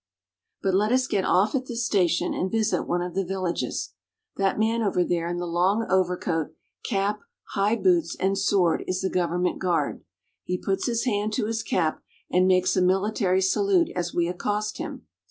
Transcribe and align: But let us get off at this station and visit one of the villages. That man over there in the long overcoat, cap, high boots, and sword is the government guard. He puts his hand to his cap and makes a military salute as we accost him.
But 0.63 0.73
let 0.73 0.91
us 0.91 1.05
get 1.05 1.25
off 1.25 1.53
at 1.53 1.67
this 1.67 1.85
station 1.85 2.33
and 2.33 2.49
visit 2.51 2.85
one 2.87 3.03
of 3.03 3.13
the 3.13 3.23
villages. 3.23 3.93
That 4.35 4.57
man 4.57 4.81
over 4.81 5.03
there 5.03 5.27
in 5.27 5.37
the 5.37 5.45
long 5.45 5.85
overcoat, 5.91 6.55
cap, 6.83 7.19
high 7.51 7.75
boots, 7.75 8.15
and 8.19 8.35
sword 8.35 8.83
is 8.87 9.01
the 9.01 9.11
government 9.11 9.59
guard. 9.59 10.03
He 10.43 10.57
puts 10.57 10.87
his 10.87 11.05
hand 11.05 11.33
to 11.33 11.45
his 11.45 11.61
cap 11.61 12.01
and 12.31 12.47
makes 12.47 12.75
a 12.75 12.81
military 12.81 13.43
salute 13.43 13.91
as 13.95 14.11
we 14.11 14.27
accost 14.27 14.79
him. 14.79 15.05